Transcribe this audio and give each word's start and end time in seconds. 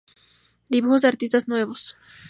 Dibujos 0.67 1.03
de 1.03 1.09
artistas 1.09 1.47
nuevos". 1.47 1.95